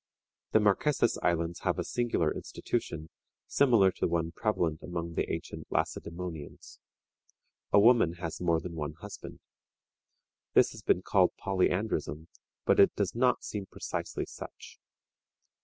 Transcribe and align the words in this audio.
The 0.53 0.59
Marquesas 0.59 1.19
Islands 1.21 1.59
have 1.59 1.77
a 1.77 1.83
singular 1.83 2.33
institution, 2.33 3.11
similar 3.45 3.91
to 3.91 4.07
one 4.07 4.31
prevalent 4.31 4.81
among 4.81 5.13
the 5.13 5.31
ancient 5.31 5.67
Lacedæmonians. 5.69 6.79
A 7.71 7.79
woman 7.79 8.13
has 8.13 8.41
more 8.41 8.59
than 8.59 8.73
one 8.73 8.93
husband. 8.93 9.41
This 10.55 10.71
has 10.71 10.81
been 10.81 11.03
called 11.03 11.33
polyandrism, 11.37 12.29
but 12.65 12.79
it 12.79 12.95
does 12.95 13.13
not 13.13 13.43
seem 13.43 13.67
precisely 13.67 14.25
such. 14.25 14.79